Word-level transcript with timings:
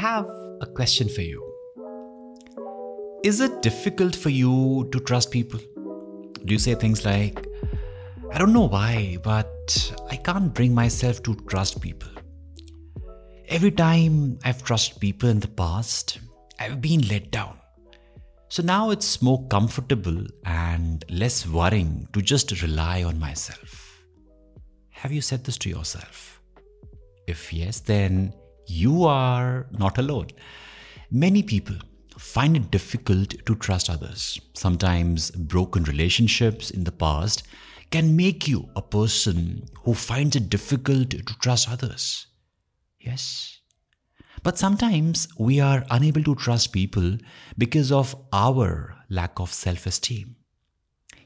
have 0.00 0.30
a 0.62 0.66
question 0.66 1.10
for 1.10 1.20
you. 1.20 1.40
Is 3.22 3.42
it 3.42 3.60
difficult 3.60 4.16
for 4.16 4.30
you 4.30 4.88
to 4.92 5.00
trust 5.00 5.30
people? 5.30 5.60
Do 6.46 6.54
you 6.54 6.58
say 6.58 6.74
things 6.74 7.04
like, 7.04 7.46
I 8.32 8.38
don't 8.38 8.54
know 8.54 8.66
why, 8.66 9.18
but 9.22 9.92
I 10.08 10.16
can't 10.16 10.54
bring 10.54 10.74
myself 10.74 11.22
to 11.24 11.34
trust 11.50 11.82
people? 11.82 12.08
Every 13.48 13.70
time 13.70 14.38
I've 14.42 14.62
trusted 14.62 15.00
people 15.00 15.28
in 15.28 15.40
the 15.40 15.48
past, 15.48 16.18
I've 16.58 16.80
been 16.80 17.06
let 17.08 17.30
down. 17.30 17.58
So 18.48 18.62
now 18.62 18.88
it's 18.88 19.20
more 19.20 19.46
comfortable 19.48 20.24
and 20.46 21.04
less 21.10 21.46
worrying 21.46 22.08
to 22.14 22.22
just 22.22 22.62
rely 22.62 23.02
on 23.02 23.18
myself. 23.18 24.02
Have 24.88 25.12
you 25.12 25.20
said 25.20 25.44
this 25.44 25.58
to 25.58 25.68
yourself? 25.68 26.40
If 27.26 27.52
yes, 27.52 27.80
then 27.80 28.32
you 28.70 29.04
are 29.04 29.66
not 29.72 29.98
alone. 29.98 30.28
Many 31.10 31.42
people 31.42 31.76
find 32.16 32.56
it 32.56 32.70
difficult 32.70 33.34
to 33.46 33.54
trust 33.56 33.90
others. 33.90 34.40
Sometimes 34.54 35.30
broken 35.32 35.84
relationships 35.84 36.70
in 36.70 36.84
the 36.84 36.92
past 36.92 37.42
can 37.90 38.14
make 38.14 38.46
you 38.46 38.68
a 38.76 38.82
person 38.82 39.66
who 39.82 39.94
finds 39.94 40.36
it 40.36 40.48
difficult 40.48 41.10
to 41.10 41.38
trust 41.40 41.68
others. 41.68 42.26
Yes. 43.00 43.58
But 44.42 44.58
sometimes 44.58 45.28
we 45.38 45.60
are 45.60 45.84
unable 45.90 46.22
to 46.24 46.34
trust 46.34 46.72
people 46.72 47.18
because 47.58 47.90
of 47.90 48.14
our 48.32 48.96
lack 49.08 49.40
of 49.40 49.52
self 49.52 49.86
esteem. 49.86 50.36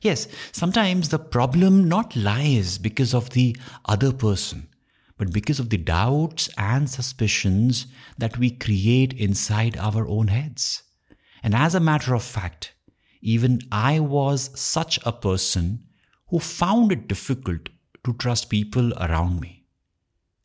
Yes, 0.00 0.28
sometimes 0.52 1.08
the 1.08 1.18
problem 1.18 1.88
not 1.88 2.14
lies 2.16 2.78
because 2.78 3.14
of 3.14 3.30
the 3.30 3.56
other 3.86 4.12
person, 4.12 4.68
but 5.24 5.32
because 5.32 5.58
of 5.58 5.70
the 5.70 5.78
doubts 5.78 6.50
and 6.58 6.90
suspicions 6.90 7.86
that 8.18 8.36
we 8.36 8.50
create 8.50 9.14
inside 9.14 9.74
our 9.78 10.06
own 10.06 10.28
heads. 10.28 10.82
And 11.42 11.54
as 11.54 11.74
a 11.74 11.80
matter 11.80 12.14
of 12.14 12.22
fact, 12.22 12.74
even 13.22 13.62
I 13.72 14.00
was 14.00 14.50
such 14.54 14.98
a 15.02 15.12
person 15.12 15.84
who 16.28 16.40
found 16.40 16.92
it 16.92 17.08
difficult 17.08 17.70
to 18.04 18.12
trust 18.12 18.50
people 18.50 18.92
around 18.98 19.40
me. 19.40 19.64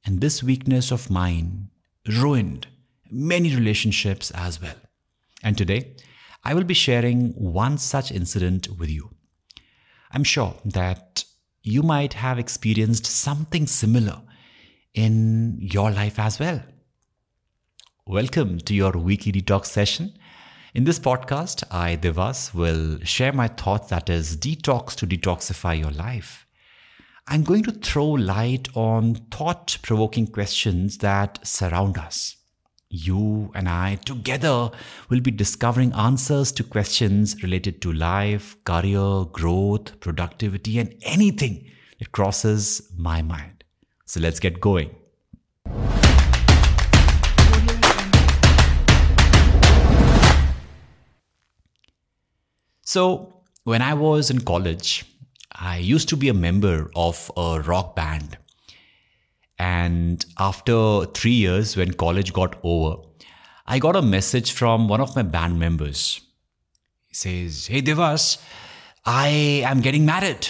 And 0.06 0.22
this 0.22 0.42
weakness 0.42 0.92
of 0.92 1.10
mine 1.10 1.72
ruined 2.08 2.68
many 3.12 3.54
relationships 3.54 4.32
as 4.32 4.62
well. 4.62 4.80
And 5.44 5.58
today, 5.58 5.98
I 6.46 6.54
will 6.54 6.64
be 6.64 6.74
sharing 6.74 7.32
one 7.32 7.78
such 7.80 8.14
incident 8.14 8.70
with 8.80 8.90
you. 8.90 9.10
I'm 10.12 10.24
sure 10.24 10.56
that 10.64 11.26
you 11.64 11.84
might 11.84 12.14
have 12.14 12.40
experienced 12.40 13.06
something 13.06 13.68
similar 13.68 14.22
in 14.94 15.58
your 15.60 15.92
life 15.92 16.20
as 16.20 16.40
well. 16.40 16.62
Welcome 18.08 18.60
to 18.60 18.74
your 18.74 18.92
weekly 18.94 19.32
detox 19.32 19.66
session. 19.66 20.14
In 20.74 20.84
this 20.84 21.00
podcast, 21.00 21.64
I, 21.72 21.96
Devas, 21.96 22.54
will 22.54 23.00
share 23.04 23.34
my 23.34 23.48
thoughts 23.48 23.90
that 23.90 24.10
is 24.10 24.38
detox 24.38 24.96
to 24.96 25.08
detoxify 25.08 25.80
your 25.80 25.92
life. 25.92 26.46
I'm 27.28 27.44
going 27.44 27.64
to 27.64 27.72
throw 27.72 28.08
light 28.08 28.68
on 28.76 29.16
thought 29.30 29.78
provoking 29.84 30.26
questions 30.28 30.98
that 31.00 31.40
surround 31.44 31.98
us. 31.98 32.38
You 32.90 33.52
and 33.54 33.70
I 33.70 33.96
together 34.04 34.72
will 35.10 35.22
be 35.22 35.30
discovering 35.30 35.94
answers 35.94 36.52
to 36.54 36.64
questions 36.64 37.44
related 37.44 37.84
to 37.84 37.94
life, 37.94 38.58
career, 38.64 39.26
growth, 39.26 40.00
productivity, 40.00 40.80
and 40.80 40.96
anything 41.04 41.70
that 42.00 42.12
crosses 42.12 42.92
my 42.98 43.22
mind. 43.22 43.59
So 44.10 44.20
let's 44.20 44.40
get 44.40 44.60
going. 44.60 44.90
So, 52.82 53.44
when 53.66 53.84
I 53.84 53.94
was 53.94 54.32
in 54.32 54.40
college, 54.40 55.06
I 55.52 55.78
used 55.78 56.10
to 56.10 56.18
be 56.18 56.28
a 56.28 56.34
member 56.34 56.90
of 56.96 57.32
a 57.38 57.62
rock 57.62 57.96
band. 57.96 58.40
And 59.60 60.26
after 60.40 61.06
three 61.14 61.38
years, 61.46 61.78
when 61.78 61.94
college 61.94 62.34
got 62.34 62.58
over, 62.64 63.04
I 63.68 63.78
got 63.78 63.96
a 63.96 64.02
message 64.02 64.54
from 64.54 64.88
one 64.88 65.02
of 65.02 65.16
my 65.16 65.22
band 65.22 65.60
members. 65.60 66.20
He 67.10 67.14
says, 67.14 67.68
Hey 67.68 67.82
Devas, 67.82 68.40
I 69.06 69.28
am 69.68 69.82
getting 69.82 70.08
married. 70.08 70.48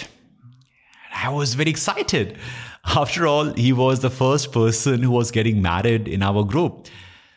I 1.12 1.28
was 1.28 1.52
very 1.52 1.68
excited. 1.68 2.38
After 2.96 3.26
all, 3.26 3.52
he 3.54 3.72
was 3.72 4.00
the 4.00 4.10
first 4.10 4.52
person 4.52 5.02
who 5.02 5.10
was 5.10 5.30
getting 5.30 5.60
married 5.60 6.08
in 6.08 6.22
our 6.22 6.44
group. 6.44 6.86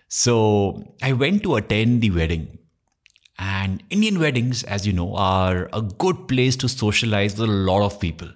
So 0.07 0.95
I 1.01 1.13
went 1.13 1.43
to 1.43 1.55
attend 1.55 2.01
the 2.01 2.11
wedding. 2.11 2.59
And 3.39 3.83
Indian 3.89 4.19
weddings, 4.19 4.63
as 4.63 4.85
you 4.85 4.93
know, 4.93 5.15
are 5.15 5.69
a 5.73 5.81
good 5.81 6.27
place 6.27 6.55
to 6.57 6.69
socialize 6.69 7.37
with 7.37 7.49
a 7.49 7.51
lot 7.51 7.83
of 7.83 7.99
people. 7.99 8.29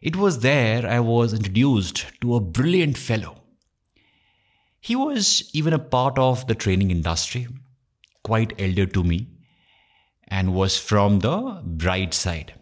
It 0.00 0.16
was 0.16 0.38
there 0.38 0.86
I 0.86 1.00
was 1.00 1.34
introduced 1.34 2.06
to 2.22 2.34
a 2.34 2.40
brilliant 2.40 2.96
fellow. 2.96 3.42
He 4.80 4.96
was 4.96 5.50
even 5.52 5.74
a 5.74 5.78
part 5.78 6.18
of 6.18 6.46
the 6.46 6.54
training 6.54 6.90
industry, 6.90 7.46
quite 8.24 8.54
elder 8.58 8.86
to 8.86 9.04
me, 9.04 9.28
and 10.26 10.54
was 10.54 10.78
from 10.78 11.18
the 11.18 11.60
bride 11.62 12.14
side. 12.14 12.54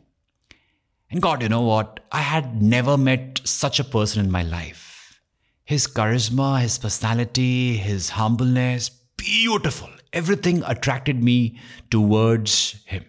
And 1.10 1.22
God, 1.22 1.42
you 1.42 1.48
know 1.48 1.62
what? 1.62 2.00
I 2.12 2.20
had 2.20 2.62
never 2.62 2.98
met 2.98 3.40
such 3.44 3.80
a 3.80 3.84
person 3.84 4.24
in 4.24 4.30
my 4.30 4.42
life. 4.42 5.20
His 5.64 5.86
charisma, 5.86 6.60
his 6.60 6.78
personality, 6.78 7.76
his 7.76 8.10
humbleness, 8.10 8.90
beautiful. 9.16 9.88
Everything 10.12 10.62
attracted 10.66 11.22
me 11.22 11.58
towards 11.90 12.82
him. 12.86 13.04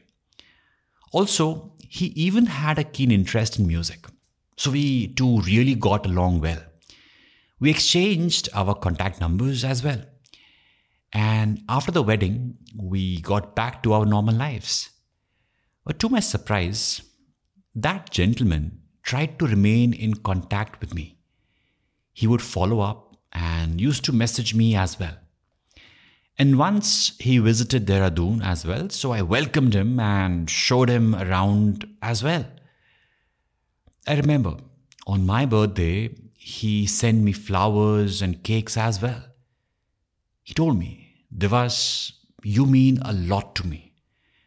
Also, 1.11 1.73
he 1.89 2.07
even 2.07 2.45
had 2.45 2.77
a 2.77 2.83
keen 2.83 3.11
interest 3.11 3.59
in 3.59 3.67
music. 3.67 4.05
So 4.55 4.71
we 4.71 5.13
two 5.13 5.41
really 5.41 5.75
got 5.75 6.05
along 6.05 6.41
well. 6.41 6.61
We 7.59 7.69
exchanged 7.69 8.47
our 8.53 8.75
contact 8.75 9.19
numbers 9.19 9.63
as 9.65 9.83
well. 9.83 10.01
And 11.11 11.63
after 11.67 11.91
the 11.91 12.03
wedding, 12.03 12.57
we 12.77 13.19
got 13.21 13.55
back 13.55 13.83
to 13.83 13.93
our 13.93 14.05
normal 14.05 14.35
lives. 14.35 14.89
But 15.85 15.99
to 15.99 16.09
my 16.09 16.19
surprise, 16.19 17.01
that 17.75 18.11
gentleman 18.11 18.81
tried 19.03 19.39
to 19.39 19.47
remain 19.47 19.93
in 19.93 20.13
contact 20.15 20.79
with 20.81 20.93
me. 20.93 21.17
He 22.13 22.27
would 22.27 22.41
follow 22.41 22.79
up 22.79 23.17
and 23.31 23.79
used 23.79 24.03
to 24.05 24.11
message 24.11 24.53
me 24.53 24.75
as 24.75 24.99
well. 24.99 25.17
And 26.37 26.57
once 26.57 27.17
he 27.19 27.37
visited 27.37 27.85
Dehradun 27.85 28.43
as 28.43 28.65
well, 28.65 28.89
so 28.89 29.11
I 29.11 29.21
welcomed 29.21 29.75
him 29.75 29.99
and 29.99 30.49
showed 30.49 30.89
him 30.89 31.13
around 31.13 31.85
as 32.01 32.23
well. 32.23 32.45
I 34.07 34.15
remember 34.15 34.57
on 35.05 35.25
my 35.25 35.45
birthday, 35.45 36.15
he 36.37 36.87
sent 36.87 37.21
me 37.23 37.33
flowers 37.33 38.21
and 38.21 38.43
cakes 38.43 38.77
as 38.77 39.01
well. 39.01 39.23
He 40.43 40.53
told 40.53 40.79
me, 40.79 41.25
Devas, 41.37 42.13
you 42.43 42.65
mean 42.65 42.99
a 43.03 43.13
lot 43.13 43.53
to 43.55 43.67
me, 43.67 43.93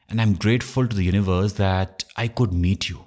and 0.08 0.20
I'm 0.20 0.34
grateful 0.34 0.88
to 0.88 0.96
the 0.96 1.04
universe 1.04 1.52
that 1.54 2.04
I 2.16 2.28
could 2.28 2.52
meet 2.52 2.88
you. 2.88 3.04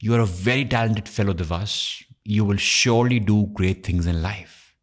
You 0.00 0.14
are 0.14 0.20
a 0.20 0.26
very 0.26 0.64
talented 0.64 1.08
fellow, 1.08 1.32
Devas. 1.32 2.02
You 2.24 2.44
will 2.44 2.56
surely 2.56 3.18
do 3.18 3.46
great 3.52 3.84
things 3.84 4.06
in 4.06 4.22
life. 4.22 4.74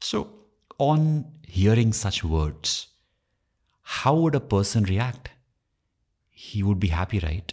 So, 0.00 0.30
on 0.78 1.26
hearing 1.46 1.92
such 1.92 2.22
words, 2.24 2.88
how 3.82 4.14
would 4.16 4.34
a 4.34 4.40
person 4.40 4.84
react? 4.84 5.30
He 6.30 6.62
would 6.62 6.80
be 6.80 6.88
happy, 6.88 7.18
right? 7.20 7.52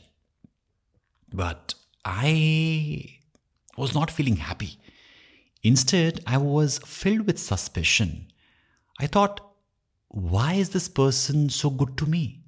But 1.34 1.74
I 2.06 3.20
was 3.78 3.94
not 3.94 4.12
feeling 4.12 4.38
happy. 4.38 4.80
Instead, 5.64 6.22
I 6.26 6.38
was 6.38 6.80
filled 6.80 7.28
with 7.28 7.40
suspicion. 7.40 8.32
I 9.00 9.08
thought, 9.08 9.42
why 10.10 10.54
is 10.54 10.70
this 10.70 10.88
person 10.90 11.50
so 11.50 11.70
good 11.70 11.98
to 11.98 12.06
me? 12.06 12.39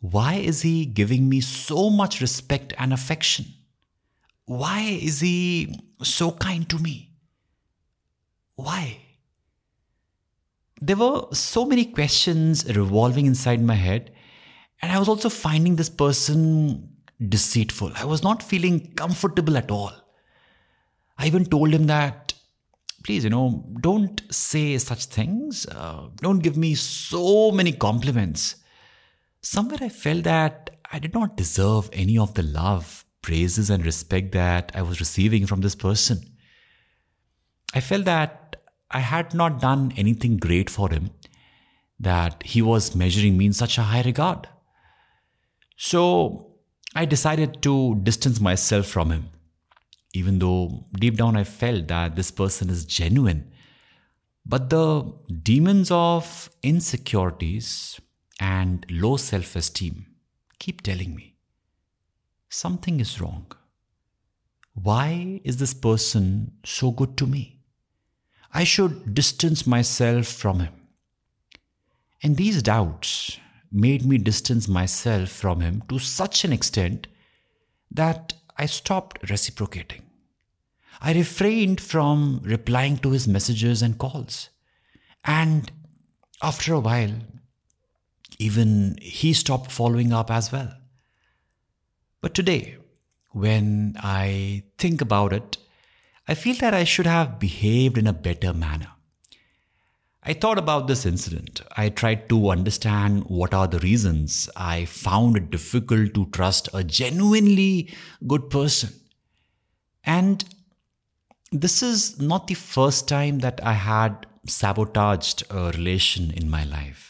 Why 0.00 0.34
is 0.34 0.62
he 0.62 0.86
giving 0.86 1.28
me 1.28 1.40
so 1.40 1.90
much 1.90 2.20
respect 2.20 2.72
and 2.78 2.92
affection? 2.92 3.46
Why 4.46 4.80
is 4.80 5.20
he 5.20 5.78
so 6.02 6.30
kind 6.30 6.68
to 6.70 6.78
me? 6.78 7.10
Why? 8.54 8.98
There 10.80 10.96
were 10.96 11.26
so 11.32 11.64
many 11.64 11.84
questions 11.86 12.64
revolving 12.76 13.26
inside 13.26 13.60
my 13.60 13.74
head, 13.74 14.12
and 14.80 14.92
I 14.92 14.98
was 14.98 15.08
also 15.08 15.28
finding 15.28 15.74
this 15.74 15.90
person 15.90 16.88
deceitful. 17.28 17.92
I 17.96 18.04
was 18.04 18.22
not 18.22 18.42
feeling 18.42 18.92
comfortable 18.94 19.56
at 19.56 19.72
all. 19.72 19.92
I 21.18 21.26
even 21.26 21.44
told 21.44 21.74
him 21.74 21.88
that, 21.88 22.32
please, 23.02 23.24
you 23.24 23.30
know, 23.30 23.66
don't 23.80 24.22
say 24.32 24.78
such 24.78 25.06
things. 25.06 25.66
Uh, 25.66 26.10
don't 26.22 26.38
give 26.38 26.56
me 26.56 26.76
so 26.76 27.50
many 27.50 27.72
compliments 27.72 28.54
somewhere 29.40 29.78
I 29.80 29.88
felt 29.88 30.24
that 30.24 30.70
I 30.90 30.98
did 30.98 31.14
not 31.14 31.36
deserve 31.36 31.90
any 31.92 32.18
of 32.18 32.34
the 32.34 32.42
love, 32.42 33.04
praises, 33.22 33.70
and 33.70 33.84
respect 33.84 34.32
that 34.32 34.72
I 34.74 34.82
was 34.82 35.00
receiving 35.00 35.46
from 35.46 35.60
this 35.60 35.74
person. 35.74 36.20
I 37.74 37.80
felt 37.80 38.06
that 38.06 38.56
I 38.90 39.00
had 39.00 39.34
not 39.34 39.60
done 39.60 39.92
anything 39.96 40.38
great 40.38 40.70
for 40.70 40.90
him 40.90 41.10
that 42.00 42.42
he 42.44 42.62
was 42.62 42.94
measuring 42.94 43.36
me 43.36 43.46
in 43.46 43.52
such 43.52 43.76
a 43.76 43.82
high 43.82 44.02
regard. 44.02 44.48
So 45.76 46.54
I 46.94 47.04
decided 47.04 47.60
to 47.62 47.96
distance 48.02 48.40
myself 48.40 48.86
from 48.86 49.10
him, 49.10 49.28
even 50.14 50.38
though 50.38 50.86
deep 50.98 51.16
down 51.16 51.36
I 51.36 51.44
felt 51.44 51.88
that 51.88 52.16
this 52.16 52.30
person 52.30 52.70
is 52.70 52.84
genuine. 52.84 53.52
But 54.46 54.70
the 54.70 55.12
demons 55.42 55.90
of 55.90 56.48
insecurities 56.62 58.00
and 58.38 58.86
low 58.90 59.16
self 59.16 59.56
esteem 59.56 60.06
keep 60.58 60.82
telling 60.82 61.14
me 61.14 61.34
something 62.48 63.00
is 63.00 63.20
wrong. 63.20 63.46
Why 64.74 65.40
is 65.44 65.56
this 65.56 65.74
person 65.74 66.52
so 66.64 66.90
good 66.90 67.16
to 67.18 67.26
me? 67.26 67.60
I 68.52 68.64
should 68.64 69.14
distance 69.14 69.66
myself 69.66 70.26
from 70.26 70.60
him. 70.60 70.74
And 72.22 72.36
these 72.36 72.62
doubts 72.62 73.38
made 73.70 74.04
me 74.04 74.18
distance 74.18 74.66
myself 74.66 75.28
from 75.28 75.60
him 75.60 75.82
to 75.88 75.98
such 75.98 76.44
an 76.44 76.52
extent 76.52 77.06
that 77.90 78.34
I 78.56 78.66
stopped 78.66 79.28
reciprocating. 79.30 80.02
I 81.00 81.12
refrained 81.12 81.80
from 81.80 82.40
replying 82.42 82.98
to 82.98 83.10
his 83.10 83.28
messages 83.28 83.82
and 83.82 83.98
calls. 83.98 84.48
And 85.24 85.70
after 86.42 86.74
a 86.74 86.80
while, 86.80 87.14
even 88.38 88.98
he 89.00 89.32
stopped 89.32 89.70
following 89.70 90.12
up 90.12 90.30
as 90.30 90.52
well. 90.52 90.72
But 92.20 92.34
today, 92.34 92.76
when 93.32 93.96
I 94.02 94.64
think 94.78 95.00
about 95.00 95.32
it, 95.32 95.58
I 96.26 96.34
feel 96.34 96.56
that 96.56 96.74
I 96.74 96.84
should 96.84 97.06
have 97.06 97.38
behaved 97.38 97.96
in 97.96 98.06
a 98.06 98.12
better 98.12 98.52
manner. 98.52 98.92
I 100.22 100.34
thought 100.34 100.58
about 100.58 100.88
this 100.88 101.06
incident. 101.06 101.62
I 101.76 101.88
tried 101.88 102.28
to 102.28 102.50
understand 102.50 103.24
what 103.28 103.54
are 103.54 103.66
the 103.66 103.78
reasons 103.78 104.50
I 104.56 104.84
found 104.84 105.36
it 105.36 105.50
difficult 105.50 106.12
to 106.14 106.26
trust 106.26 106.68
a 106.74 106.84
genuinely 106.84 107.94
good 108.26 108.50
person. 108.50 108.90
And 110.04 110.44
this 111.50 111.82
is 111.82 112.20
not 112.20 112.46
the 112.46 112.54
first 112.54 113.08
time 113.08 113.38
that 113.38 113.60
I 113.64 113.72
had 113.72 114.26
sabotaged 114.46 115.44
a 115.50 115.70
relation 115.70 116.30
in 116.30 116.50
my 116.50 116.64
life. 116.64 117.07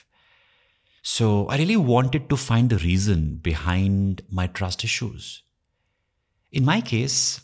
So 1.02 1.46
I 1.46 1.56
really 1.58 1.76
wanted 1.76 2.28
to 2.28 2.36
find 2.36 2.70
the 2.70 2.78
reason 2.78 3.36
behind 3.36 4.22
my 4.30 4.46
trust 4.46 4.84
issues. 4.84 5.42
In 6.50 6.64
my 6.64 6.80
case, 6.80 7.40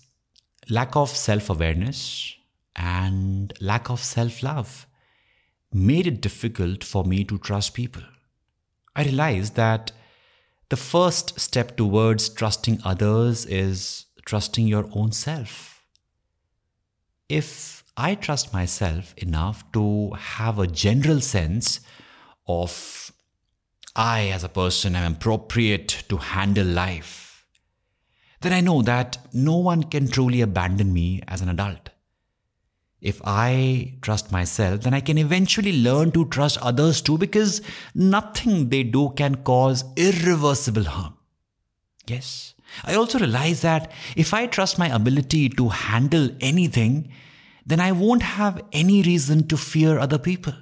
lack 0.68 0.96
of 0.96 1.10
self 1.10 1.50
awareness 1.50 2.34
and 2.76 3.52
lack 3.60 3.90
of 3.90 4.02
self 4.02 4.42
love 4.42 4.86
made 5.72 6.06
it 6.06 6.20
difficult 6.20 6.84
for 6.84 7.04
me 7.04 7.24
to 7.24 7.38
trust 7.38 7.74
people. 7.74 8.02
I 8.96 9.04
realized 9.04 9.56
that 9.56 9.92
the 10.68 10.76
first 10.76 11.38
step 11.38 11.76
towards 11.76 12.28
trusting 12.28 12.80
others 12.84 13.44
is 13.46 14.06
trusting 14.24 14.66
your 14.66 14.88
own 14.92 15.12
self. 15.12 15.82
If 17.28 17.84
I 17.96 18.14
trust 18.14 18.52
myself 18.52 19.14
enough 19.16 19.70
to 19.72 20.12
have 20.12 20.58
a 20.58 20.66
general 20.66 21.20
sense 21.20 21.80
of 22.46 23.12
I, 23.96 24.28
as 24.28 24.42
a 24.42 24.48
person, 24.48 24.96
am 24.96 25.12
appropriate 25.12 26.04
to 26.08 26.16
handle 26.16 26.66
life, 26.66 27.46
then 28.40 28.52
I 28.52 28.60
know 28.60 28.82
that 28.82 29.18
no 29.32 29.56
one 29.56 29.84
can 29.84 30.08
truly 30.08 30.40
abandon 30.40 30.92
me 30.92 31.22
as 31.28 31.40
an 31.40 31.48
adult. 31.48 31.90
If 33.00 33.20
I 33.24 33.98
trust 34.00 34.32
myself, 34.32 34.80
then 34.80 34.94
I 34.94 35.00
can 35.00 35.18
eventually 35.18 35.80
learn 35.80 36.10
to 36.12 36.24
trust 36.26 36.58
others 36.58 37.02
too 37.02 37.18
because 37.18 37.60
nothing 37.94 38.70
they 38.70 38.82
do 38.82 39.10
can 39.10 39.36
cause 39.36 39.84
irreversible 39.96 40.84
harm. 40.84 41.14
Yes, 42.06 42.54
I 42.82 42.94
also 42.94 43.18
realize 43.18 43.60
that 43.60 43.92
if 44.16 44.34
I 44.34 44.46
trust 44.46 44.78
my 44.78 44.88
ability 44.88 45.50
to 45.50 45.68
handle 45.68 46.30
anything, 46.40 47.10
then 47.64 47.80
I 47.80 47.92
won't 47.92 48.22
have 48.22 48.62
any 48.72 49.02
reason 49.02 49.46
to 49.48 49.56
fear 49.56 49.98
other 49.98 50.18
people. 50.18 50.54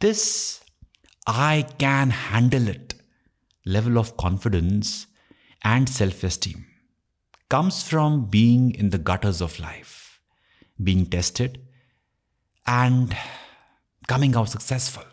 This 0.00 0.60
I 1.26 1.66
can 1.78 2.10
handle 2.10 2.68
it 2.68 2.94
level 3.64 3.98
of 3.98 4.16
confidence 4.16 5.06
and 5.62 5.88
self 5.88 6.24
esteem 6.24 6.66
comes 7.48 7.82
from 7.82 8.26
being 8.26 8.74
in 8.74 8.90
the 8.90 8.98
gutters 8.98 9.40
of 9.40 9.58
life 9.58 10.00
being 10.82 11.06
tested, 11.06 11.60
and 12.66 13.16
coming 14.06 14.34
out 14.34 14.48
successful. 14.48 15.04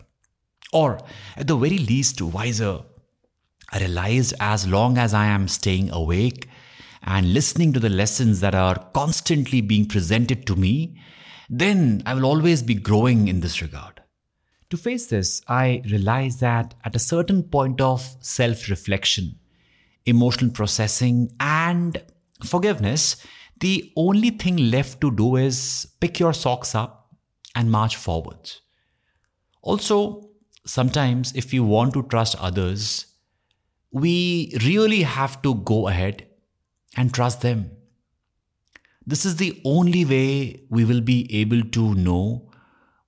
Or, 0.73 0.99
at 1.35 1.47
the 1.47 1.55
very 1.55 1.77
least, 1.77 2.21
wiser. 2.21 2.81
I 3.71 3.79
realized 3.79 4.33
as 4.39 4.67
long 4.67 4.97
as 4.97 5.13
I 5.13 5.25
am 5.25 5.47
staying 5.47 5.91
awake 5.91 6.47
and 7.03 7.33
listening 7.33 7.73
to 7.73 7.79
the 7.79 7.89
lessons 7.89 8.39
that 8.41 8.55
are 8.55 8.89
constantly 8.93 9.61
being 9.61 9.87
presented 9.87 10.45
to 10.47 10.55
me, 10.55 10.99
then 11.49 12.03
I 12.05 12.13
will 12.13 12.25
always 12.25 12.63
be 12.63 12.75
growing 12.75 13.27
in 13.27 13.39
this 13.41 13.61
regard. 13.61 14.01
To 14.69 14.77
face 14.77 15.07
this, 15.07 15.41
I 15.47 15.81
realized 15.89 16.41
that 16.41 16.75
at 16.83 16.95
a 16.95 16.99
certain 16.99 17.43
point 17.43 17.79
of 17.79 18.15
self 18.19 18.69
reflection, 18.69 19.39
emotional 20.05 20.51
processing, 20.51 21.31
and 21.39 22.01
forgiveness, 22.43 23.15
the 23.59 23.91
only 23.95 24.31
thing 24.31 24.69
left 24.69 24.99
to 25.01 25.11
do 25.11 25.37
is 25.37 25.87
pick 25.99 26.19
your 26.19 26.33
socks 26.33 26.75
up 26.75 27.15
and 27.55 27.71
march 27.71 27.95
forwards. 27.95 28.61
Also, 29.61 30.29
sometimes 30.65 31.33
if 31.33 31.51
we 31.51 31.59
want 31.59 31.93
to 31.93 32.03
trust 32.03 32.35
others, 32.39 33.05
we 33.91 34.53
really 34.65 35.03
have 35.03 35.41
to 35.41 35.55
go 35.55 35.87
ahead 35.87 36.27
and 36.95 37.13
trust 37.13 37.41
them. 37.41 37.71
This 39.05 39.25
is 39.25 39.37
the 39.37 39.61
only 39.63 40.03
way 40.03 40.61
we 40.69 40.83
will 40.83 41.01
be 41.01 41.33
able 41.39 41.63
to 41.63 41.95
know 41.95 42.46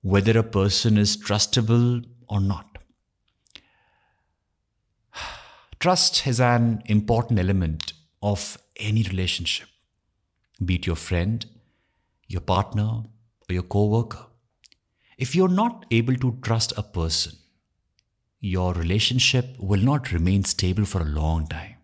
whether 0.02 0.38
a 0.38 0.42
person 0.42 0.96
is 0.96 1.16
trustable 1.16 2.04
or 2.28 2.40
not. 2.40 2.78
Trust 5.80 6.26
is 6.26 6.40
an 6.40 6.82
important 6.86 7.38
element 7.38 7.92
of 8.22 8.58
any 8.76 9.02
relationship 9.02 9.68
be 10.64 10.74
it 10.74 10.86
your 10.86 10.96
friend, 10.96 11.46
your 12.28 12.42
partner, 12.42 13.02
or 13.48 13.52
your 13.52 13.62
coworker. 13.62 14.26
If 15.18 15.34
you're 15.34 15.48
not 15.48 15.86
able 15.90 16.16
to 16.16 16.38
trust 16.42 16.72
a 16.76 16.82
person, 16.82 17.36
your 18.40 18.72
relationship 18.74 19.56
will 19.58 19.80
not 19.80 20.12
remain 20.12 20.44
stable 20.44 20.84
for 20.84 21.00
a 21.00 21.04
long 21.04 21.46
time. 21.46 21.76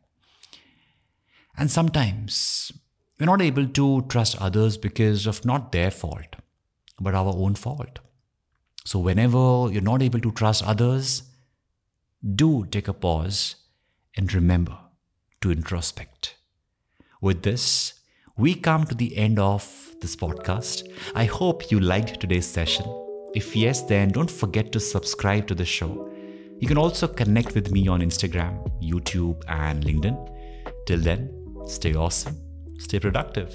And 1.57 1.71
sometimes 1.71 2.73
we're 3.19 3.26
not 3.26 3.43
able 3.43 3.67
to 3.67 4.02
trust 4.09 4.41
others 4.41 4.76
because 4.76 5.26
of 5.26 5.45
not 5.45 5.73
their 5.73 5.91
fault, 5.91 6.37
but 7.00 7.14
our 7.14 7.35
own 7.35 7.55
fault. 7.55 7.99
So, 8.87 9.00
whenever 9.00 9.69
you're 9.73 9.83
not 9.83 10.00
able 10.00 10.21
to 10.21 10.31
trust 10.31 10.62
others, 10.62 11.25
do 12.37 12.66
take 12.66 12.87
a 12.87 12.93
pause 12.93 13.57
and 14.16 14.33
remember 14.33 14.78
to 15.40 15.50
introspect. 15.50 16.35
With 17.21 17.43
this, 17.43 17.95
we 18.38 18.55
come 18.55 18.85
to 18.85 18.95
the 18.95 19.16
end 19.16 19.40
of 19.40 19.66
this 20.00 20.14
podcast. 20.14 20.88
I 21.16 21.25
hope 21.25 21.73
you 21.73 21.81
liked 21.81 22.21
today's 22.21 22.47
session. 22.47 22.87
If 23.35 23.57
yes, 23.57 23.83
then 23.83 24.11
don't 24.11 24.31
forget 24.31 24.71
to 24.71 24.78
subscribe 24.78 25.49
to 25.49 25.57
the 25.57 25.64
show. 25.64 26.09
You 26.61 26.69
can 26.69 26.78
also 26.78 27.09
connect 27.09 27.57
with 27.57 27.73
me 27.73 27.88
on 27.88 28.02
Instagram, 28.02 28.71
YouTube, 28.81 29.43
and 29.49 29.85
LinkedIn. 29.85 30.16
Till 30.87 31.00
then, 31.00 31.35
stay 31.66 31.95
awesome, 31.97 32.37
stay 32.78 33.00
productive. 33.00 33.52